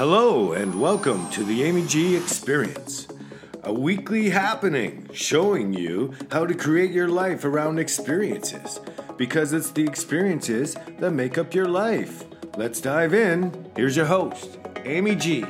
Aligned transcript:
Hello, 0.00 0.52
and 0.52 0.80
welcome 0.80 1.28
to 1.28 1.44
the 1.44 1.62
Amy 1.62 1.86
G 1.86 2.16
Experience, 2.16 3.06
a 3.64 3.70
weekly 3.70 4.30
happening 4.30 5.06
showing 5.12 5.74
you 5.74 6.14
how 6.32 6.46
to 6.46 6.54
create 6.54 6.90
your 6.90 7.08
life 7.08 7.44
around 7.44 7.78
experiences 7.78 8.80
because 9.18 9.52
it's 9.52 9.70
the 9.72 9.84
experiences 9.84 10.74
that 11.00 11.10
make 11.10 11.36
up 11.36 11.52
your 11.52 11.68
life. 11.68 12.24
Let's 12.56 12.80
dive 12.80 13.12
in. 13.12 13.70
Here's 13.76 13.94
your 13.94 14.06
host, 14.06 14.58
Amy 14.86 15.16
G. 15.16 15.44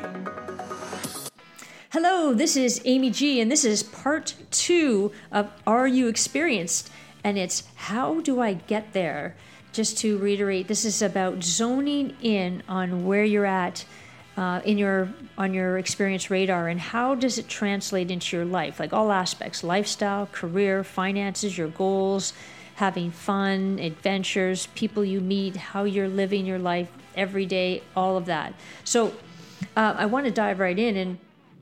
Hello, 1.92 2.34
this 2.34 2.56
is 2.56 2.82
Amy 2.84 3.10
G, 3.10 3.40
and 3.40 3.52
this 3.52 3.64
is 3.64 3.84
part 3.84 4.34
two 4.50 5.12
of 5.30 5.48
Are 5.64 5.86
You 5.86 6.08
Experienced? 6.08 6.90
And 7.22 7.38
it's 7.38 7.68
How 7.76 8.20
Do 8.20 8.40
I 8.40 8.54
Get 8.54 8.94
There? 8.94 9.36
Just 9.70 9.96
to 9.98 10.18
reiterate, 10.18 10.66
this 10.66 10.84
is 10.84 11.02
about 11.02 11.44
zoning 11.44 12.16
in 12.20 12.64
on 12.68 13.06
where 13.06 13.22
you're 13.22 13.46
at 13.46 13.84
uh, 14.36 14.60
in 14.64 14.78
your 14.78 15.08
on 15.36 15.52
your 15.52 15.78
experience 15.78 16.30
radar 16.30 16.68
and 16.68 16.80
how 16.80 17.14
does 17.14 17.38
it 17.38 17.48
translate 17.48 18.10
into 18.10 18.36
your 18.36 18.46
life? 18.46 18.80
Like 18.80 18.92
all 18.92 19.12
aspects 19.12 19.64
lifestyle 19.64 20.26
career 20.26 20.84
finances 20.84 21.56
your 21.56 21.68
goals 21.68 22.32
having 22.76 23.10
fun 23.10 23.78
adventures 23.78 24.66
people 24.68 25.04
you 25.04 25.20
meet 25.20 25.54
how 25.54 25.84
you're 25.84 26.08
living 26.08 26.46
your 26.46 26.58
life 26.58 26.90
every 27.14 27.44
day 27.44 27.82
all 27.94 28.16
of 28.16 28.26
that. 28.26 28.54
So 28.84 29.12
uh, 29.76 29.94
i 29.98 30.06
want 30.06 30.24
to 30.24 30.32
dive 30.32 30.58
right 30.58 30.78
in 30.78 30.96
and 30.96 31.18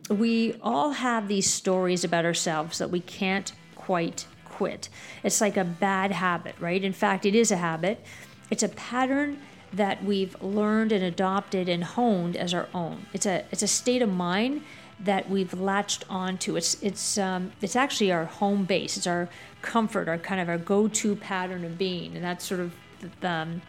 we 0.08 0.54
all 0.62 0.92
have 0.92 1.26
these 1.26 1.52
stories 1.52 2.04
about 2.04 2.24
ourselves 2.24 2.78
that 2.78 2.90
we 2.90 3.00
can't 3.00 3.52
quite 3.74 4.26
quit. 4.44 4.88
It's 5.24 5.40
like 5.40 5.56
a 5.56 5.64
bad 5.64 6.12
habit 6.12 6.54
right? 6.60 6.82
In 6.82 6.92
fact 6.92 7.26
it 7.26 7.34
is 7.34 7.50
a 7.50 7.56
habit. 7.56 8.04
It's 8.50 8.62
a 8.62 8.68
pattern 8.68 9.40
that 9.72 10.02
we've 10.02 10.40
learned 10.42 10.92
and 10.92 11.04
adopted 11.04 11.68
and 11.68 11.84
honed 11.84 12.36
as 12.36 12.54
our 12.54 12.68
own. 12.74 13.06
It's 13.12 13.26
a 13.26 13.44
it's 13.50 13.62
a 13.62 13.68
state 13.68 14.02
of 14.02 14.08
mind 14.08 14.62
that 15.00 15.28
we've 15.28 15.54
latched 15.54 16.04
onto. 16.08 16.56
It's 16.56 16.82
it's 16.82 17.18
um, 17.18 17.52
it's 17.60 17.76
actually 17.76 18.10
our 18.12 18.24
home 18.24 18.64
base. 18.64 18.96
It's 18.96 19.06
our 19.06 19.28
comfort, 19.62 20.08
our 20.08 20.18
kind 20.18 20.40
of 20.40 20.48
our 20.48 20.58
go-to 20.58 21.16
pattern 21.16 21.64
of 21.64 21.78
being, 21.78 22.14
and 22.16 22.24
that's 22.24 22.44
sort 22.44 22.60
of 22.60 22.74
the, 23.20 23.28
um, 23.28 23.62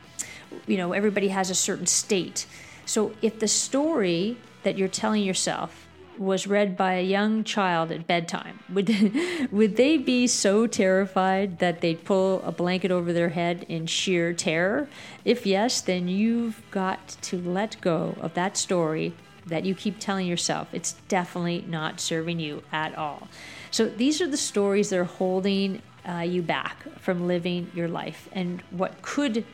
you 0.68 0.78
know 0.78 0.94
everybody 0.94 1.30
has 1.30 1.50
a 1.50 1.56
certain 1.56 1.86
state. 1.86 2.46
So 2.86 3.14
if 3.22 3.40
the 3.40 3.48
story 3.48 4.38
that 4.64 4.78
you're 4.78 4.88
telling 4.88 5.24
yourself 5.24 5.88
was 6.20 6.46
read 6.46 6.76
by 6.76 6.96
a 6.96 7.04
young 7.04 7.44
child 7.44 7.92
at 7.92 8.06
bedtime, 8.06 8.60
would 8.72 8.90
would 9.52 9.78
they 9.78 9.98
be 9.98 10.28
so 10.28 10.68
terrified 10.68 11.60
that 11.60 11.82
they'd 11.82 12.04
pull 12.04 12.42
a 12.44 12.52
blanket 12.52 12.92
over 12.92 13.14
their 13.14 13.30
head 13.30 13.66
in 13.70 13.86
sheer 13.86 14.34
terror? 14.34 14.90
If 15.24 15.46
yes, 15.46 15.82
then 15.82 16.08
you've 16.08 16.62
got 16.72 17.08
to 17.22 17.40
let 17.40 17.80
go 17.82 18.16
of 18.20 18.34
that 18.34 18.58
story 18.58 19.14
that 19.46 19.66
you 19.66 19.74
keep 19.74 20.00
telling 20.00 20.28
yourself. 20.28 20.68
It's 20.74 20.94
definitely 21.08 21.66
not 21.68 22.00
serving 22.00 22.40
you 22.40 22.62
at 22.72 22.96
all. 22.96 23.28
So 23.72 23.88
these 23.88 24.22
are 24.22 24.28
the 24.28 24.38
stories 24.38 24.90
that 24.90 25.00
are 25.00 25.06
holding 25.06 25.82
uh, 26.08 26.20
you 26.20 26.42
back 26.42 26.84
from 27.00 27.28
living 27.28 27.72
your 27.74 27.88
life, 27.88 28.28
and 28.34 28.62
what 28.72 29.02
could, 29.02 29.46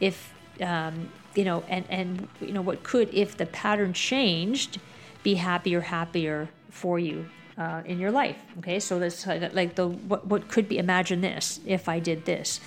if 0.00 0.32
um, 0.62 1.10
you 1.34 1.44
know, 1.44 1.62
and 1.68 1.84
and 1.90 2.28
you 2.40 2.52
know 2.52 2.62
what 2.62 2.82
could 2.82 3.12
if 3.12 3.36
the 3.36 3.46
pattern 3.46 3.92
changed 3.92 4.80
be 5.26 5.34
happier, 5.34 5.80
happier 5.80 6.48
for 6.70 6.96
you 7.00 7.26
uh, 7.58 7.82
in 7.84 7.98
your 7.98 8.12
life. 8.22 8.38
Okay, 8.58 8.78
so 8.78 8.92
that's 9.00 9.26
like 9.60 9.74
the 9.74 9.88
what, 10.10 10.22
what 10.30 10.42
could 10.52 10.68
be. 10.68 10.78
Imagine 10.78 11.20
this 11.20 11.58
if 11.66 11.88
I 11.88 11.98
did 12.10 12.26
this, 12.26 12.60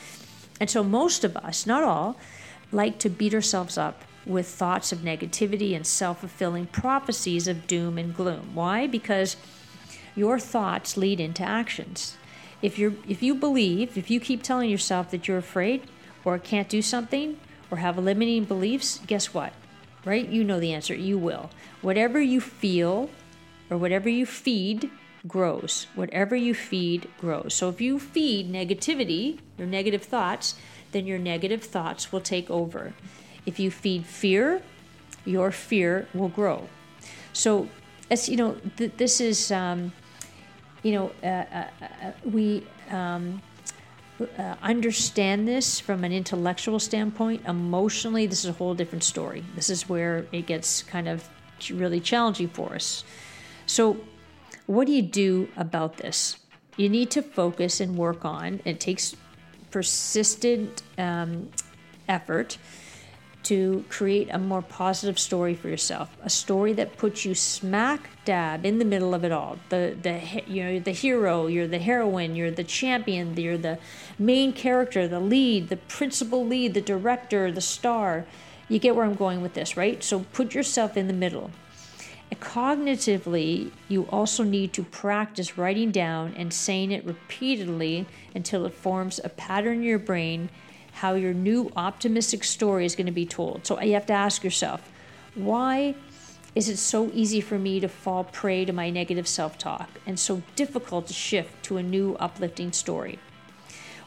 and 0.60 0.70
so 0.70 0.84
most 0.84 1.24
of 1.24 1.38
us, 1.38 1.66
not 1.66 1.84
all, 1.92 2.18
like 2.82 2.96
to 3.00 3.10
beat 3.10 3.34
ourselves 3.34 3.78
up 3.78 4.04
with 4.26 4.46
thoughts 4.46 4.92
of 4.92 5.00
negativity 5.00 5.72
and 5.74 5.88
self-fulfilling 5.88 6.68
prophecies 6.68 7.48
of 7.48 7.66
doom 7.66 7.98
and 7.98 8.14
gloom. 8.14 8.46
Why? 8.54 8.88
Because 8.88 9.38
your 10.16 10.38
thoughts 10.38 10.98
lead 10.98 11.20
into 11.20 11.44
actions. 11.44 12.18
If 12.62 12.78
you're 12.78 12.96
if 13.08 13.24
you 13.24 13.36
believe, 13.36 13.98
if 13.98 14.12
you 14.12 14.20
keep 14.20 14.44
telling 14.44 14.70
yourself 14.70 15.12
that 15.12 15.28
you're 15.28 15.46
afraid 15.48 15.80
or 16.26 16.38
can't 16.38 16.68
do 16.68 16.82
something 16.82 17.40
or 17.72 17.78
have 17.78 17.98
limiting 17.98 18.44
beliefs, 18.44 19.00
guess 19.08 19.34
what? 19.34 19.54
Right? 20.10 20.28
You 20.28 20.44
know 20.44 20.60
the 20.60 20.74
answer. 20.74 20.96
You 20.96 21.18
will. 21.18 21.52
Whatever 21.82 22.20
you 22.20 22.42
feel 22.42 23.10
or 23.70 23.78
whatever 23.78 24.10
you 24.10 24.26
feed 24.26 24.90
grows. 25.28 25.86
Whatever 25.94 26.36
you 26.36 26.56
feed 26.56 27.08
grows. 27.20 27.54
So 27.54 27.70
if 27.70 27.80
you 27.80 28.00
feed 28.00 28.52
negativity, 28.52 29.40
your 29.58 29.68
negative 29.68 30.04
thoughts, 30.04 30.56
then 30.92 31.06
your 31.06 31.20
negative 31.20 31.64
thoughts 31.64 32.12
will 32.12 32.22
take 32.22 32.50
over. 32.50 32.94
If 33.46 33.60
you 33.60 33.70
feed 33.70 34.06
fear, 34.08 34.64
your 35.26 35.52
fear 35.52 36.08
will 36.14 36.30
grow. 36.30 36.68
So, 37.34 37.70
as 38.10 38.28
you 38.28 38.38
know, 38.38 38.58
th- 38.78 38.94
this 38.98 39.22
is, 39.22 39.52
um, 39.52 39.92
you 40.82 40.94
know, 40.94 41.12
uh, 41.22 41.28
uh, 41.28 41.68
uh, 41.82 42.12
we 42.26 42.66
um, 42.90 43.42
uh, 44.38 44.56
understand 44.62 45.48
this 45.48 45.80
from 45.80 46.04
an 46.04 46.12
intellectual 46.12 46.80
standpoint. 46.80 47.46
Emotionally, 47.48 48.26
this 48.26 48.44
is 48.44 48.50
a 48.50 48.54
whole 48.54 48.74
different 48.74 49.04
story. 49.04 49.44
This 49.56 49.70
is 49.70 49.88
where 49.88 50.26
it 50.32 50.46
gets 50.46 50.84
kind 50.84 51.08
of 51.08 51.28
really 51.72 52.00
challenging 52.00 52.50
for 52.50 52.74
us. 52.76 53.04
So, 53.66 53.98
what 54.66 54.88
do 54.88 54.94
you 54.94 55.02
do 55.02 55.50
about 55.58 55.98
this? 55.98 56.38
You 56.78 56.90
need 56.90 57.12
to 57.12 57.22
focus 57.22 57.80
and 57.80 57.98
work 57.98 58.24
on. 58.24 58.62
It 58.66 58.80
takes 58.80 59.16
persistent 59.72 60.84
um, 60.98 61.50
effort 62.08 62.58
to 63.44 63.86
create 63.90 64.30
a 64.32 64.38
more 64.38 64.62
positive 64.62 65.18
story 65.18 65.56
for 65.56 65.70
yourself, 65.70 66.16
a 66.22 66.30
story 66.30 66.74
that 66.74 66.98
puts 66.98 67.26
you 67.26 67.34
smack 67.34 68.10
dab 68.26 68.66
in 68.66 68.80
the 68.80 68.86
middle 68.86 69.14
of 69.14 69.24
it 69.24 69.32
all. 69.32 69.58
The 69.70 69.96
the 70.02 70.44
you 70.48 70.64
know 70.64 70.80
the 70.80 70.92
hero, 70.92 71.48
you're 71.48 71.68
the 71.68 71.80
heroine, 71.80 72.36
you're 72.36 72.52
the 72.52 72.64
champion, 72.64 73.36
you're 73.38 73.58
the 73.58 73.80
main 74.18 74.54
character, 74.54 75.08
the 75.08 75.20
lead, 75.20 75.70
the 75.70 75.78
principal 75.78 76.46
lead, 76.46 76.74
the 76.74 76.82
director, 76.82 77.52
the 77.52 77.62
star. 77.62 78.26
You 78.68 78.78
get 78.78 78.96
where 78.96 79.06
I'm 79.06 79.16
going 79.16 79.42
with 79.42 79.54
this, 79.54 79.76
right? 79.76 80.04
So 80.04 80.20
put 80.34 80.54
yourself 80.54 80.96
in 80.96 81.08
the 81.08 81.14
middle. 81.14 81.50
Cognitively, 82.36 83.72
you 83.88 84.04
also 84.12 84.44
need 84.44 84.72
to 84.74 84.84
practice 84.84 85.58
writing 85.58 85.92
down 85.92 86.34
and 86.38 86.54
saying 86.54 86.92
it 86.92 87.04
repeatedly 87.04 88.06
until 88.36 88.66
it 88.66 88.74
forms 88.74 89.20
a 89.24 89.30
pattern 89.30 89.80
in 89.80 89.84
your 89.84 90.00
brain 90.00 90.50
how 91.00 91.14
your 91.14 91.34
new 91.34 91.72
optimistic 91.78 92.44
story 92.44 92.86
is 92.86 92.94
going 92.94 93.06
to 93.06 93.12
be 93.12 93.26
told. 93.26 93.66
So 93.66 93.82
you 93.82 93.94
have 93.94 94.06
to 94.08 94.14
ask 94.14 94.44
yourself, 94.44 94.92
why 95.34 95.96
is 96.56 96.68
it 96.68 96.78
so 96.78 97.10
easy 97.14 97.40
for 97.40 97.58
me 97.58 97.80
to 97.80 97.88
fall 97.88 98.26
prey 98.26 98.66
to 98.66 98.74
my 98.74 98.90
negative 98.90 99.28
self 99.28 99.58
talk 99.58 99.90
and 100.06 100.20
so 100.20 100.42
difficult 100.58 101.08
to 101.08 101.14
shift 101.14 101.64
to 101.64 101.78
a 101.78 101.84
new 101.84 102.16
uplifting 102.20 102.74
story? 102.74 103.18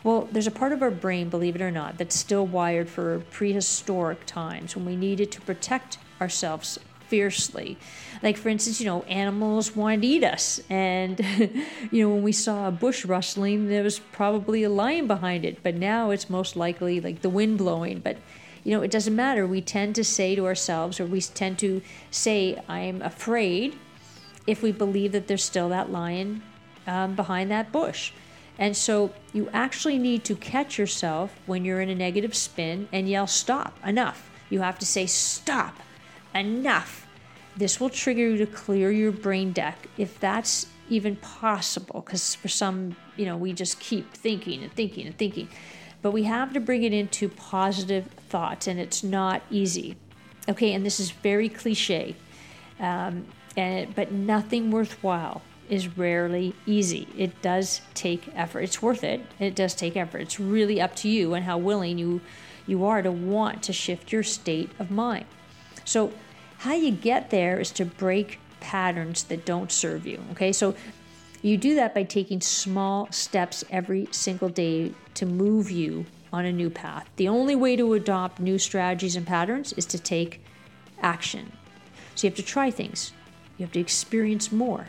Well, 0.04 0.28
there's 0.32 0.46
a 0.46 0.50
part 0.50 0.72
of 0.72 0.82
our 0.82 0.90
brain, 0.90 1.30
believe 1.30 1.56
it 1.56 1.62
or 1.62 1.70
not, 1.70 1.96
that's 1.96 2.16
still 2.16 2.46
wired 2.46 2.90
for 2.90 3.20
prehistoric 3.30 4.26
times 4.26 4.76
when 4.76 4.84
we 4.84 4.96
needed 4.96 5.32
to 5.32 5.40
protect 5.40 5.98
ourselves 6.20 6.78
fiercely. 7.12 7.76
Like, 8.22 8.38
for 8.38 8.48
instance, 8.48 8.80
you 8.80 8.86
know, 8.86 9.02
animals 9.02 9.76
wanted 9.76 10.00
to 10.00 10.08
eat 10.08 10.24
us. 10.24 10.62
And, 10.70 11.20
you 11.90 12.02
know, 12.02 12.08
when 12.08 12.22
we 12.22 12.32
saw 12.32 12.68
a 12.68 12.70
bush 12.70 13.04
rustling, 13.04 13.68
there 13.68 13.82
was 13.82 13.98
probably 13.98 14.62
a 14.62 14.70
lion 14.70 15.06
behind 15.06 15.44
it. 15.44 15.62
But 15.62 15.74
now 15.74 16.10
it's 16.10 16.30
most 16.30 16.56
likely 16.56 17.02
like 17.02 17.20
the 17.20 17.28
wind 17.28 17.58
blowing. 17.58 18.00
But, 18.00 18.16
you 18.64 18.74
know, 18.74 18.80
it 18.80 18.90
doesn't 18.90 19.14
matter. 19.14 19.46
We 19.46 19.60
tend 19.60 19.94
to 19.96 20.04
say 20.04 20.34
to 20.36 20.46
ourselves, 20.46 20.98
or 21.00 21.04
we 21.04 21.20
tend 21.20 21.58
to 21.58 21.82
say, 22.10 22.58
I'm 22.66 23.02
afraid, 23.02 23.76
if 24.46 24.62
we 24.62 24.72
believe 24.72 25.12
that 25.12 25.26
there's 25.26 25.44
still 25.44 25.68
that 25.68 25.92
lion 25.92 26.42
um, 26.86 27.14
behind 27.14 27.50
that 27.50 27.72
bush. 27.72 28.12
And 28.58 28.74
so 28.74 29.12
you 29.34 29.50
actually 29.52 29.98
need 29.98 30.24
to 30.24 30.34
catch 30.34 30.78
yourself 30.78 31.38
when 31.44 31.66
you're 31.66 31.82
in 31.82 31.90
a 31.90 31.94
negative 31.94 32.34
spin 32.34 32.88
and 32.90 33.06
yell, 33.06 33.26
Stop, 33.26 33.78
enough. 33.84 34.30
You 34.48 34.60
have 34.60 34.78
to 34.78 34.86
say, 34.86 35.04
Stop, 35.04 35.76
enough 36.34 37.01
this 37.56 37.80
will 37.80 37.90
trigger 37.90 38.28
you 38.28 38.36
to 38.38 38.46
clear 38.46 38.90
your 38.90 39.12
brain 39.12 39.52
deck 39.52 39.86
if 39.98 40.18
that's 40.20 40.66
even 40.88 41.16
possible, 41.16 42.00
because 42.00 42.34
for 42.34 42.48
some, 42.48 42.96
you 43.16 43.24
know, 43.24 43.36
we 43.36 43.52
just 43.52 43.80
keep 43.80 44.12
thinking 44.12 44.62
and 44.62 44.72
thinking 44.72 45.06
and 45.06 45.16
thinking. 45.16 45.48
But 46.02 46.10
we 46.10 46.24
have 46.24 46.52
to 46.54 46.60
bring 46.60 46.82
it 46.82 46.92
into 46.92 47.28
positive 47.28 48.06
thoughts, 48.28 48.66
and 48.66 48.80
it's 48.80 49.02
not 49.04 49.42
easy. 49.50 49.96
Okay, 50.48 50.72
and 50.72 50.84
this 50.84 50.98
is 50.98 51.10
very 51.10 51.48
cliche, 51.48 52.16
um, 52.80 53.26
and 53.56 53.94
but 53.94 54.10
nothing 54.10 54.70
worthwhile 54.70 55.42
is 55.70 55.96
rarely 55.96 56.54
easy. 56.66 57.06
It 57.16 57.40
does 57.40 57.80
take 57.94 58.28
effort. 58.34 58.60
It's 58.60 58.82
worth 58.82 59.04
it. 59.04 59.20
It 59.38 59.54
does 59.54 59.74
take 59.74 59.96
effort. 59.96 60.20
It's 60.22 60.40
really 60.40 60.80
up 60.80 60.96
to 60.96 61.08
you 61.08 61.34
and 61.34 61.44
how 61.44 61.58
willing 61.58 61.98
you 61.98 62.20
you 62.66 62.84
are 62.84 63.02
to 63.02 63.12
want 63.12 63.62
to 63.64 63.72
shift 63.72 64.12
your 64.12 64.22
state 64.22 64.70
of 64.78 64.90
mind. 64.90 65.24
So 65.84 66.12
how 66.62 66.74
you 66.74 66.92
get 66.92 67.30
there 67.30 67.58
is 67.58 67.72
to 67.72 67.84
break 67.84 68.38
patterns 68.60 69.24
that 69.24 69.44
don't 69.44 69.72
serve 69.72 70.06
you. 70.06 70.22
Okay, 70.30 70.52
so 70.52 70.76
you 71.42 71.56
do 71.56 71.74
that 71.74 71.92
by 71.92 72.04
taking 72.04 72.40
small 72.40 73.10
steps 73.10 73.64
every 73.68 74.06
single 74.12 74.48
day 74.48 74.94
to 75.14 75.26
move 75.26 75.72
you 75.72 76.06
on 76.32 76.44
a 76.44 76.52
new 76.52 76.70
path. 76.70 77.10
The 77.16 77.26
only 77.26 77.56
way 77.56 77.74
to 77.74 77.94
adopt 77.94 78.38
new 78.38 78.60
strategies 78.60 79.16
and 79.16 79.26
patterns 79.26 79.72
is 79.72 79.86
to 79.86 79.98
take 79.98 80.40
action. 81.00 81.50
So 82.14 82.28
you 82.28 82.30
have 82.30 82.36
to 82.36 82.44
try 82.44 82.70
things, 82.70 83.12
you 83.58 83.66
have 83.66 83.72
to 83.72 83.80
experience 83.80 84.52
more. 84.52 84.86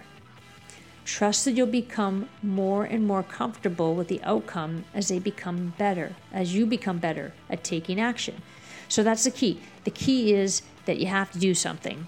Trust 1.06 1.44
that 1.46 1.54
you'll 1.54 1.66
become 1.66 2.30
more 2.44 2.84
and 2.84 3.08
more 3.08 3.24
comfortable 3.24 3.96
with 3.96 4.10
the 4.10 4.22
outcome 4.22 4.86
as 4.94 5.08
they 5.08 5.18
become 5.18 5.74
better, 5.80 6.16
as 6.32 6.54
you 6.54 6.68
become 6.68 7.00
better 7.00 7.34
at 7.50 7.64
taking 7.64 8.00
action. 8.00 8.44
So 8.90 9.02
that's 9.02 9.24
the 9.24 9.32
key. 9.32 9.60
The 9.86 9.92
key 9.92 10.34
is 10.34 10.62
that 10.86 10.98
you 10.98 11.08
have 11.08 11.32
to 11.32 11.40
do 11.40 11.54
something. 11.54 12.08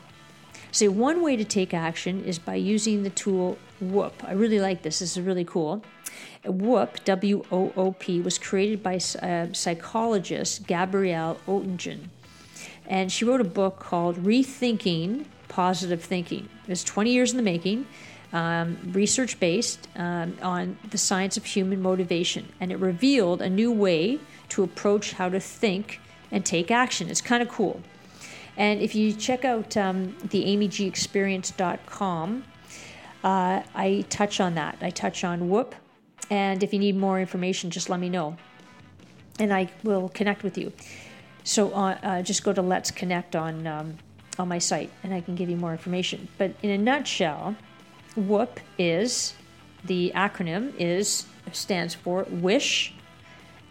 So, 0.71 0.91
one 0.91 1.21
way 1.21 1.37
to 1.37 1.45
take 1.45 1.73
action 1.73 2.23
is 2.25 2.37
by 2.37 2.55
using 2.55 3.03
the 3.03 3.09
tool 3.09 3.57
WOOP. 3.81 4.23
I 4.25 4.33
really 4.33 4.59
like 4.59 4.81
this, 4.81 4.99
this 4.99 5.15
is 5.15 5.23
really 5.23 5.45
cool. 5.45 5.83
WOOP, 6.43 7.03
W 7.05 7.43
O 7.51 7.71
O 7.77 7.91
P, 7.93 8.19
was 8.19 8.37
created 8.37 8.83
by 8.83 8.95
uh, 9.21 9.53
psychologist 9.53 10.67
Gabrielle 10.67 11.37
Oettingen. 11.47 12.09
And 12.87 13.11
she 13.11 13.25
wrote 13.25 13.41
a 13.41 13.45
book 13.45 13.79
called 13.79 14.17
Rethinking 14.17 15.25
Positive 15.47 16.03
Thinking. 16.03 16.49
It's 16.67 16.83
20 16.83 17.11
years 17.11 17.31
in 17.31 17.37
the 17.37 17.43
making, 17.43 17.87
um, 18.33 18.77
research 18.91 19.39
based 19.39 19.87
um, 19.95 20.37
on 20.41 20.77
the 20.91 20.97
science 20.97 21.37
of 21.37 21.45
human 21.45 21.81
motivation. 21.81 22.51
And 22.59 22.71
it 22.71 22.77
revealed 22.77 23.41
a 23.41 23.49
new 23.49 23.71
way 23.71 24.19
to 24.49 24.63
approach 24.63 25.13
how 25.13 25.29
to 25.29 25.39
think 25.39 25.99
and 26.31 26.45
take 26.45 26.69
action. 26.69 27.09
It's 27.09 27.21
kind 27.21 27.41
of 27.41 27.49
cool. 27.49 27.81
And 28.57 28.81
if 28.81 28.95
you 28.95 29.13
check 29.13 29.45
out 29.45 29.75
um, 29.77 30.15
the 30.29 30.43
amygexperience.com, 30.45 32.43
uh, 33.23 33.63
I 33.73 34.05
touch 34.09 34.39
on 34.39 34.55
that. 34.55 34.77
I 34.81 34.89
touch 34.89 35.23
on 35.23 35.49
WOOP. 35.49 35.75
And 36.29 36.63
if 36.63 36.73
you 36.73 36.79
need 36.79 36.95
more 36.95 37.19
information, 37.19 37.69
just 37.69 37.89
let 37.89 37.99
me 37.99 38.09
know. 38.09 38.37
And 39.39 39.53
I 39.53 39.69
will 39.83 40.09
connect 40.09 40.43
with 40.43 40.57
you. 40.57 40.71
So 41.43 41.73
uh, 41.73 41.97
uh, 42.01 42.21
just 42.21 42.43
go 42.43 42.53
to 42.53 42.61
Let's 42.61 42.91
Connect 42.91 43.35
on, 43.35 43.67
um, 43.67 43.97
on 44.39 44.47
my 44.47 44.57
site 44.57 44.89
and 45.03 45.13
I 45.13 45.21
can 45.21 45.35
give 45.35 45.49
you 45.49 45.57
more 45.57 45.71
information. 45.71 46.27
But 46.37 46.55
in 46.63 46.71
a 46.71 46.77
nutshell, 46.77 47.55
WOOP 48.15 48.59
is 48.79 49.35
the 49.83 50.11
acronym 50.15 50.73
is 50.79 51.25
stands 51.51 51.93
for 51.93 52.25
Wish, 52.29 52.93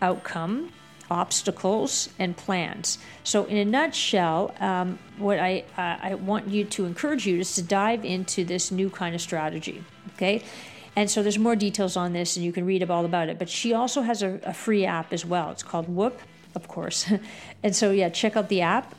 Outcome, 0.00 0.70
obstacles 1.10 2.08
and 2.18 2.36
plans. 2.36 2.98
So, 3.22 3.44
in 3.44 3.56
a 3.56 3.64
nutshell, 3.64 4.54
um, 4.60 4.98
what 5.18 5.38
I 5.38 5.64
uh, 5.76 5.98
I 6.02 6.14
want 6.14 6.48
you 6.48 6.64
to 6.64 6.84
encourage 6.84 7.26
you 7.26 7.38
is 7.38 7.54
to 7.56 7.62
dive 7.62 8.04
into 8.04 8.44
this 8.44 8.70
new 8.70 8.90
kind 8.90 9.14
of 9.14 9.20
strategy. 9.20 9.84
Okay. 10.14 10.42
And 10.96 11.10
so 11.10 11.22
there's 11.22 11.38
more 11.38 11.56
details 11.56 11.96
on 11.96 12.12
this, 12.12 12.36
and 12.36 12.44
you 12.44 12.52
can 12.52 12.64
read 12.64 12.88
all 12.88 13.04
about 13.04 13.28
it. 13.28 13.38
But 13.38 13.48
she 13.48 13.74
also 13.74 14.02
has 14.02 14.22
a, 14.22 14.40
a 14.44 14.54
free 14.54 14.84
app 14.84 15.12
as 15.12 15.24
well. 15.24 15.50
It's 15.50 15.62
called 15.62 15.88
WOOP, 15.88 16.20
of 16.54 16.68
course. 16.68 17.10
and 17.62 17.74
so 17.74 17.90
yeah, 17.90 18.08
check 18.08 18.36
out 18.36 18.48
the 18.48 18.60
app. 18.60 18.94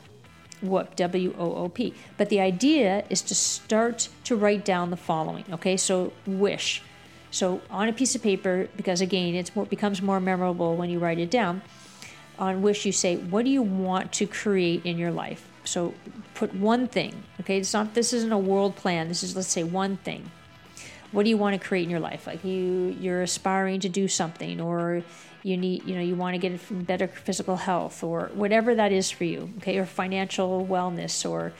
WOOP, 0.62 0.96
W 0.96 1.34
O 1.38 1.54
O 1.54 1.68
P. 1.68 1.94
But 2.16 2.28
the 2.28 2.40
idea 2.40 3.04
is 3.10 3.22
to 3.22 3.34
start 3.34 4.08
to 4.24 4.36
write 4.36 4.64
down 4.64 4.90
the 4.90 4.96
following. 4.96 5.44
Okay, 5.52 5.76
so 5.76 6.12
wish. 6.26 6.82
So 7.30 7.60
on 7.70 7.88
a 7.88 7.92
piece 7.92 8.14
of 8.14 8.22
paper, 8.22 8.68
because 8.76 9.00
again, 9.00 9.34
it 9.34 9.50
becomes 9.68 10.00
more 10.00 10.20
memorable 10.20 10.76
when 10.76 10.88
you 10.88 10.98
write 10.98 11.18
it 11.18 11.30
down 11.30 11.60
on 12.38 12.62
which 12.62 12.84
you 12.84 12.92
say, 12.92 13.16
what 13.16 13.44
do 13.44 13.50
you 13.50 13.62
want 13.62 14.12
to 14.12 14.26
create 14.26 14.84
in 14.84 14.98
your 14.98 15.10
life? 15.10 15.48
So 15.64 15.94
put 16.34 16.54
one 16.54 16.86
thing, 16.86 17.22
okay? 17.40 17.58
It's 17.58 17.72
not, 17.72 17.94
this 17.94 18.12
isn't 18.12 18.32
a 18.32 18.38
world 18.38 18.76
plan. 18.76 19.08
This 19.08 19.22
is, 19.22 19.34
let's 19.34 19.48
say, 19.48 19.64
one 19.64 19.96
thing. 19.96 20.30
What 21.12 21.24
do 21.24 21.30
you 21.30 21.36
want 21.36 21.60
to 21.60 21.66
create 21.66 21.84
in 21.84 21.90
your 21.90 22.00
life? 22.00 22.26
Like 22.26 22.44
you, 22.44 22.96
you're 23.00 23.22
aspiring 23.22 23.80
to 23.80 23.88
do 23.88 24.06
something, 24.06 24.60
or 24.60 25.02
you 25.42 25.56
need, 25.56 25.84
you 25.84 25.94
know, 25.94 26.02
you 26.02 26.14
want 26.14 26.34
to 26.34 26.38
get 26.38 26.86
better 26.86 27.08
physical 27.08 27.56
health, 27.56 28.02
or 28.02 28.30
whatever 28.34 28.74
that 28.74 28.92
is 28.92 29.10
for 29.10 29.24
you, 29.24 29.50
okay? 29.58 29.78
Or 29.78 29.86
financial 29.86 30.66
wellness, 30.66 31.28
or 31.28 31.52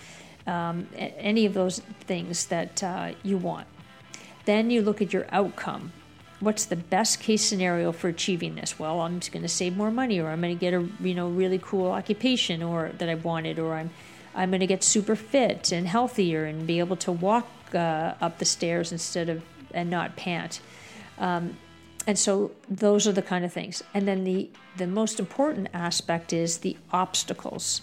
um, 0.47 0.89
any 0.97 1.47
of 1.47 1.55
those 1.55 1.81
things 2.01 2.47
that 2.47 2.83
uh, 2.83 3.13
you 3.23 3.39
want. 3.39 3.67
Then 4.45 4.71
you 4.71 4.83
look 4.83 5.01
at 5.01 5.13
your 5.13 5.27
outcome 5.31 5.93
what's 6.41 6.67
the 6.67 6.77
best 6.77 7.21
case 7.21 7.45
scenario 7.45 7.93
for 7.93 8.09
achieving 8.09 8.55
this? 8.57 8.79
Well, 8.79 9.01
I'm 9.01 9.21
just 9.21 9.33
going 9.33 9.43
to 9.43 9.49
save 9.49 9.77
more 9.77 9.91
money, 9.91 10.21
or 10.21 10.29
I'm 10.29 10.41
going 10.41 10.57
to 10.57 10.61
get 10.61 10.75
a 10.75 10.87
you 11.01 11.15
know 11.15 11.29
really 11.29 11.59
cool 11.59 11.91
occupation, 11.91 12.63
or 12.63 12.91
that 12.99 13.09
I 13.09 13.15
wanted, 13.15 13.59
or 13.59 13.75
I'm 13.75 13.91
I'm 14.35 14.51
going 14.51 14.61
to 14.61 14.67
get 14.67 14.85
super 14.85 15.17
fit 15.17 15.73
and 15.73 15.89
healthier 15.89 16.45
and 16.45 16.67
be 16.67 16.79
able 16.79 16.97
to 16.97 17.13
walk 17.13 17.49
uh, 17.75 18.15
up 18.21 18.39
the 18.39 18.45
stairs 18.45 18.93
instead 18.93 19.29
of 19.29 19.43
and 19.73 19.91
not 19.91 20.17
pant. 20.17 20.61
Um, 21.19 21.57
and 22.07 22.19
so 22.19 22.53
those 22.69 23.09
are 23.09 23.13
the 23.13 23.23
kind 23.23 23.45
of 23.45 23.53
things. 23.53 23.83
And 23.95 24.07
then 24.07 24.25
the 24.25 24.51
the 24.77 24.87
most 24.87 25.19
important 25.19 25.69
aspect 25.73 26.33
is 26.33 26.59
the 26.59 26.77
obstacles. 26.93 27.81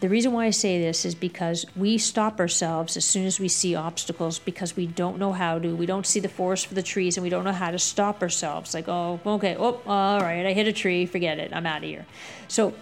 The 0.00 0.08
reason 0.08 0.32
why 0.32 0.46
I 0.46 0.50
say 0.50 0.80
this 0.80 1.04
is 1.04 1.14
because 1.14 1.66
we 1.76 1.98
stop 1.98 2.40
ourselves 2.40 2.96
as 2.96 3.04
soon 3.04 3.26
as 3.26 3.38
we 3.38 3.48
see 3.48 3.74
obstacles 3.74 4.38
because 4.38 4.74
we 4.74 4.86
don't 4.86 5.18
know 5.18 5.32
how 5.32 5.58
to. 5.58 5.76
We 5.76 5.84
don't 5.84 6.06
see 6.06 6.20
the 6.20 6.28
forest 6.28 6.68
for 6.68 6.74
the 6.74 6.82
trees 6.82 7.18
and 7.18 7.22
we 7.22 7.28
don't 7.28 7.44
know 7.44 7.52
how 7.52 7.70
to 7.70 7.78
stop 7.78 8.22
ourselves. 8.22 8.72
Like, 8.72 8.88
oh, 8.88 9.20
okay, 9.26 9.56
oh, 9.58 9.82
all 9.86 10.20
right, 10.20 10.46
I 10.46 10.54
hit 10.54 10.66
a 10.66 10.72
tree, 10.72 11.04
forget 11.04 11.38
it, 11.38 11.52
I'm 11.54 11.66
out 11.66 11.78
of 11.78 11.84
here. 11.84 12.06
So, 12.48 12.72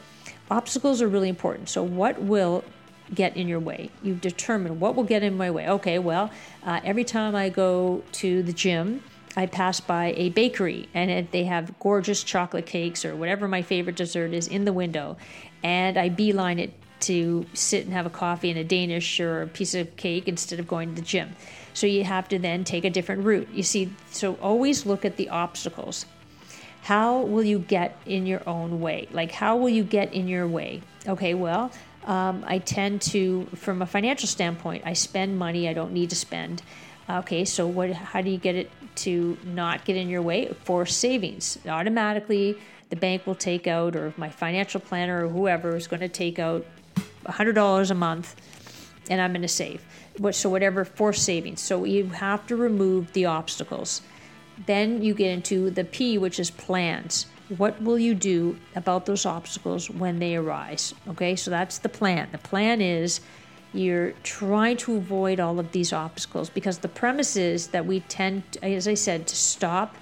obstacles 0.49 1.03
are 1.03 1.09
really 1.09 1.29
important. 1.29 1.69
So, 1.69 1.83
what 1.83 2.23
will 2.23 2.63
get 3.13 3.37
in 3.37 3.49
your 3.49 3.59
way? 3.59 3.91
You 4.01 4.15
determine 4.15 4.79
what 4.79 4.95
will 4.95 5.03
get 5.03 5.25
in 5.25 5.37
my 5.37 5.51
way. 5.51 5.69
Okay, 5.69 5.99
well, 5.99 6.31
uh, 6.65 6.79
every 6.85 7.05
time 7.05 7.35
I 7.35 7.49
go 7.49 8.05
to 8.13 8.45
the 8.45 8.53
gym, 8.53 9.03
I 9.37 9.47
pass 9.47 9.81
by 9.81 10.15
a 10.17 10.29
bakery 10.31 10.89
and 10.95 11.29
they 11.33 11.45
have 11.45 11.77
gorgeous 11.81 12.23
chocolate 12.23 12.67
cakes 12.67 13.05
or 13.05 13.17
whatever 13.17 13.49
my 13.49 13.63
favorite 13.63 13.97
dessert 13.97 14.33
is 14.33 14.47
in 14.47 14.65
the 14.65 14.73
window, 14.73 15.17
and 15.65 15.99
I 15.99 16.11
beeline 16.11 16.61
it 16.61 16.73
to 17.01 17.47
sit 17.55 17.85
and 17.85 17.93
have 17.93 18.07
a 18.07 18.11
coffee 18.11 18.51
and 18.51 18.59
a 18.59 18.65
Danish 18.65 19.21
or 19.21 19.43
a 19.43 19.47
piece 19.47 19.75
of 19.75 19.97
cake 19.97 20.29
instead 20.29 20.59
of 20.59 20.67
going 20.67 20.95
to 20.95 21.01
the 21.01 21.07
gym. 21.07 21.37
So 21.75 21.87
you 21.87 22.05
have 22.05 22.29
to 22.29 22.39
then 22.39 22.65
take 22.65 22.85
a 22.85 22.91
different 22.91 23.25
route. 23.25 23.49
You 23.53 23.63
see, 23.63 23.91
so 24.11 24.35
always 24.43 24.85
look 24.85 25.05
at 25.05 25.17
the 25.17 25.29
obstacles. 25.29 26.07
How 26.83 27.21
will 27.21 27.45
you 27.45 27.59
get 27.59 27.97
in 28.07 28.27
your 28.27 28.43
own 28.49 28.81
way? 28.81 29.09
Like, 29.13 29.31
how 29.31 29.57
will 29.57 29.69
you 29.69 29.85
get 29.85 30.13
in 30.13 30.29
your 30.29 30.49
way? 30.49 30.83
Okay, 31.07 31.35
well, 31.35 31.71
um, 32.05 32.45
I 32.47 32.59
tend 32.59 33.03
to, 33.03 33.47
from 33.55 33.83
a 33.83 33.87
financial 33.87 34.29
standpoint, 34.29 34.85
I 34.87 34.95
spend 34.95 35.39
money 35.39 35.69
I 35.69 35.73
don't 35.73 35.93
need 35.93 36.11
to 36.11 36.17
spend. 36.17 36.63
Okay, 37.11 37.45
so 37.45 37.67
what? 37.67 37.91
How 37.91 38.21
do 38.21 38.31
you 38.31 38.39
get 38.39 38.55
it 38.55 38.71
to 38.97 39.39
not 39.45 39.85
get 39.85 39.97
in 39.97 40.09
your 40.09 40.23
way? 40.23 40.55
For 40.65 40.85
savings, 40.87 41.59
automatically 41.67 42.59
the 42.91 42.97
bank 42.97 43.27
will 43.27 43.35
take 43.35 43.67
out, 43.67 43.95
or 43.97 44.15
my 44.17 44.31
financial 44.31 44.81
planner 44.81 45.27
or 45.27 45.29
whoever 45.29 45.77
is 45.77 45.87
going 45.87 46.01
to 46.01 46.09
take 46.09 46.39
out 46.39 46.65
$100 47.25 47.91
a 47.91 47.95
month 47.95 48.37
and 49.11 49.21
I'm 49.21 49.33
going 49.33 49.43
to 49.43 49.49
save. 49.49 49.85
So, 50.33 50.49
whatever 50.51 50.85
forced 50.85 51.25
savings. 51.25 51.61
So, 51.61 51.85
you 51.85 52.07
have 52.09 52.47
to 52.49 52.57
remove 52.57 53.13
the 53.13 53.27
obstacles. 53.27 54.03
Then 54.67 55.03
you 55.03 55.15
get 55.15 55.31
into 55.31 55.71
the 55.71 55.85
P, 55.85 56.19
which 56.19 56.41
is 56.41 56.51
plans. 56.51 57.27
What 57.57 57.81
will 57.81 57.99
you 57.99 58.15
do 58.15 58.59
about 58.75 59.07
those 59.07 59.25
obstacles 59.25 59.89
when 59.89 60.19
they 60.19 60.37
arise? 60.37 60.95
Okay, 61.09 61.37
so 61.37 61.51
that's 61.51 61.79
the 61.79 61.89
plan. 61.89 62.29
The 62.33 62.39
plan 62.39 62.81
is 62.81 63.21
you're 63.73 64.13
trying 64.23 64.77
to 64.79 64.97
avoid 64.97 65.41
all 65.41 65.59
of 65.59 65.73
these 65.73 65.93
obstacles 65.93 66.51
because 66.51 66.79
the 66.79 66.89
premise 66.89 67.37
is 67.37 67.69
that 67.69 67.87
we 67.87 68.01
tend, 68.01 68.43
as 68.63 68.89
I 68.89 68.95
said, 68.95 69.27
to 69.29 69.37
stop 69.37 69.95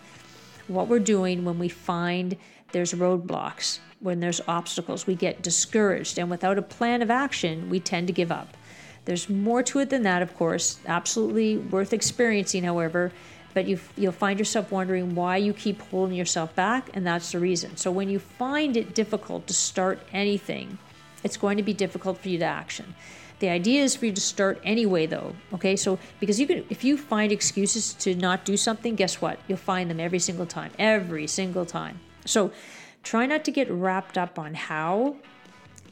what 0.68 0.88
we're 0.88 0.98
doing 0.98 1.44
when 1.44 1.58
we 1.58 1.68
find 1.68 2.36
there's 2.72 2.92
roadblocks 2.92 3.78
when 4.00 4.20
there's 4.20 4.40
obstacles. 4.46 5.06
We 5.06 5.14
get 5.14 5.42
discouraged, 5.42 6.18
and 6.18 6.30
without 6.30 6.58
a 6.58 6.62
plan 6.62 7.02
of 7.02 7.10
action, 7.10 7.70
we 7.70 7.80
tend 7.80 8.06
to 8.08 8.12
give 8.12 8.32
up. 8.32 8.56
There's 9.04 9.28
more 9.28 9.62
to 9.64 9.78
it 9.78 9.90
than 9.90 10.02
that, 10.02 10.22
of 10.22 10.34
course, 10.36 10.80
absolutely 10.86 11.56
worth 11.56 11.92
experiencing, 11.92 12.64
however, 12.64 13.12
but 13.54 13.66
you, 13.66 13.78
you'll 13.96 14.12
find 14.12 14.38
yourself 14.38 14.70
wondering 14.70 15.14
why 15.14 15.38
you 15.38 15.52
keep 15.52 15.80
holding 15.80 16.16
yourself 16.16 16.54
back, 16.54 16.90
and 16.92 17.06
that's 17.06 17.32
the 17.32 17.38
reason. 17.38 17.76
So 17.76 17.90
when 17.90 18.10
you 18.10 18.18
find 18.18 18.76
it 18.76 18.94
difficult 18.94 19.46
to 19.46 19.54
start 19.54 20.00
anything, 20.12 20.78
it's 21.24 21.36
going 21.36 21.56
to 21.56 21.62
be 21.62 21.72
difficult 21.72 22.18
for 22.18 22.28
you 22.28 22.38
to 22.38 22.44
action. 22.44 22.94
The 23.38 23.48
idea 23.48 23.82
is 23.82 23.94
for 23.94 24.06
you 24.06 24.12
to 24.12 24.20
start 24.20 24.60
anyway, 24.64 25.06
though. 25.06 25.34
Okay, 25.52 25.76
so 25.76 25.98
because 26.20 26.40
you 26.40 26.46
can, 26.46 26.64
if 26.70 26.84
you 26.84 26.96
find 26.96 27.30
excuses 27.30 27.94
to 27.94 28.14
not 28.14 28.44
do 28.44 28.56
something, 28.56 28.94
guess 28.94 29.20
what? 29.20 29.38
You'll 29.46 29.58
find 29.58 29.90
them 29.90 30.00
every 30.00 30.18
single 30.18 30.46
time, 30.46 30.72
every 30.78 31.26
single 31.26 31.66
time. 31.66 32.00
So 32.26 32.52
Try 33.06 33.24
not 33.24 33.44
to 33.44 33.52
get 33.52 33.70
wrapped 33.70 34.18
up 34.18 34.36
on 34.36 34.54
how 34.54 35.14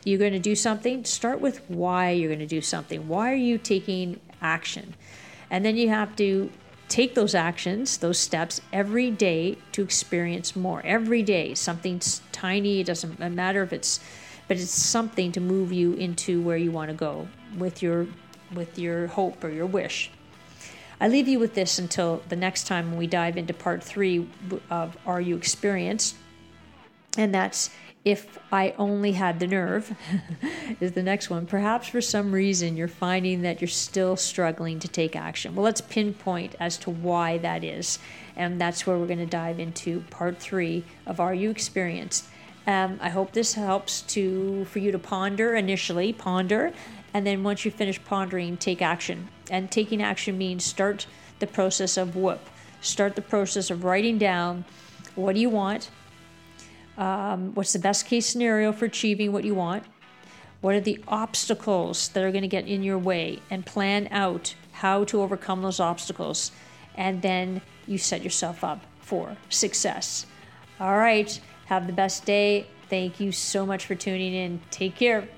you're 0.02 0.18
going 0.18 0.32
to 0.32 0.40
do 0.40 0.56
something. 0.56 1.04
Start 1.04 1.40
with 1.40 1.60
why 1.70 2.10
you're 2.10 2.28
going 2.28 2.40
to 2.40 2.46
do 2.46 2.60
something. 2.60 3.06
Why 3.06 3.30
are 3.30 3.36
you 3.36 3.56
taking 3.56 4.18
action? 4.42 4.94
And 5.48 5.64
then 5.64 5.76
you 5.76 5.90
have 5.90 6.16
to 6.16 6.50
take 6.88 7.14
those 7.14 7.32
actions, 7.32 7.98
those 7.98 8.18
steps 8.18 8.60
every 8.72 9.12
day 9.12 9.58
to 9.70 9.84
experience 9.84 10.56
more. 10.56 10.82
Every 10.84 11.22
day, 11.22 11.54
something 11.54 12.02
tiny, 12.32 12.80
it 12.80 12.86
doesn't 12.86 13.20
matter 13.20 13.62
if 13.62 13.72
it's 13.72 14.00
but 14.48 14.56
it's 14.56 14.72
something 14.72 15.30
to 15.32 15.40
move 15.40 15.72
you 15.72 15.92
into 15.94 16.42
where 16.42 16.56
you 16.56 16.72
want 16.72 16.90
to 16.90 16.96
go 16.96 17.28
with 17.56 17.80
your 17.80 18.08
with 18.52 18.76
your 18.76 19.06
hope 19.06 19.44
or 19.44 19.50
your 19.50 19.66
wish. 19.66 20.10
I 21.00 21.06
leave 21.06 21.28
you 21.28 21.38
with 21.38 21.54
this 21.54 21.78
until 21.78 22.24
the 22.28 22.36
next 22.36 22.66
time 22.66 22.90
when 22.90 22.98
we 22.98 23.06
dive 23.06 23.36
into 23.36 23.54
part 23.54 23.84
3 23.84 24.28
of 24.68 24.96
Are 25.06 25.20
You 25.20 25.36
Experienced? 25.36 26.16
And 27.16 27.34
that's 27.34 27.70
if 28.04 28.38
I 28.52 28.74
only 28.76 29.12
had 29.12 29.40
the 29.40 29.46
nerve, 29.46 29.96
is 30.80 30.92
the 30.92 31.02
next 31.02 31.30
one. 31.30 31.46
Perhaps 31.46 31.88
for 31.88 32.02
some 32.02 32.32
reason 32.32 32.76
you're 32.76 32.86
finding 32.86 33.42
that 33.42 33.60
you're 33.60 33.68
still 33.68 34.16
struggling 34.16 34.78
to 34.80 34.88
take 34.88 35.16
action. 35.16 35.54
Well, 35.54 35.64
let's 35.64 35.80
pinpoint 35.80 36.54
as 36.60 36.76
to 36.78 36.90
why 36.90 37.38
that 37.38 37.64
is. 37.64 37.98
And 38.36 38.60
that's 38.60 38.86
where 38.86 38.98
we're 38.98 39.06
going 39.06 39.20
to 39.20 39.26
dive 39.26 39.58
into 39.58 40.00
part 40.10 40.38
three 40.38 40.84
of 41.06 41.18
Are 41.18 41.32
You 41.32 41.50
Experienced? 41.50 42.26
Um, 42.66 42.98
I 43.00 43.10
hope 43.10 43.32
this 43.32 43.54
helps 43.54 44.02
to 44.02 44.64
for 44.66 44.78
you 44.78 44.90
to 44.92 44.98
ponder 44.98 45.54
initially, 45.54 46.12
ponder, 46.12 46.72
and 47.12 47.26
then 47.26 47.42
once 47.42 47.64
you 47.64 47.70
finish 47.70 48.02
pondering, 48.04 48.56
take 48.56 48.82
action. 48.82 49.28
And 49.50 49.70
taking 49.70 50.02
action 50.02 50.38
means 50.38 50.64
start 50.64 51.06
the 51.38 51.46
process 51.46 51.96
of 51.96 52.16
WOOP. 52.16 52.40
Start 52.80 53.16
the 53.16 53.22
process 53.22 53.70
of 53.70 53.84
writing 53.84 54.18
down 54.18 54.64
what 55.14 55.34
do 55.34 55.40
you 55.40 55.50
want, 55.50 55.90
um, 56.96 57.54
what's 57.54 57.72
the 57.72 57.78
best 57.78 58.06
case 58.06 58.26
scenario 58.26 58.72
for 58.72 58.84
achieving 58.84 59.32
what 59.32 59.44
you 59.44 59.54
want, 59.54 59.84
what 60.60 60.74
are 60.74 60.80
the 60.80 61.02
obstacles 61.08 62.08
that 62.08 62.22
are 62.22 62.30
going 62.30 62.42
to 62.42 62.48
get 62.48 62.66
in 62.66 62.82
your 62.82 62.98
way, 62.98 63.40
and 63.50 63.66
plan 63.66 64.08
out 64.10 64.54
how 64.72 65.04
to 65.04 65.20
overcome 65.20 65.62
those 65.62 65.80
obstacles. 65.80 66.52
And 66.96 67.22
then 67.22 67.60
you 67.86 67.98
set 67.98 68.22
yourself 68.22 68.64
up 68.64 68.80
for 69.00 69.36
success. 69.48 70.26
All 70.80 70.96
right. 70.96 71.38
Have 71.66 71.86
the 71.86 71.92
best 71.92 72.24
day. 72.24 72.66
Thank 72.88 73.20
you 73.20 73.32
so 73.32 73.64
much 73.64 73.86
for 73.86 73.94
tuning 73.94 74.34
in. 74.34 74.60
Take 74.70 74.96
care. 74.96 75.28